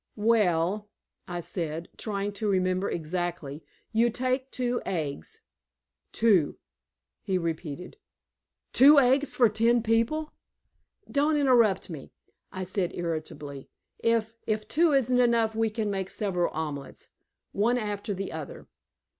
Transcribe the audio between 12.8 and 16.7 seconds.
irritably. "If if two isn't enough we can make several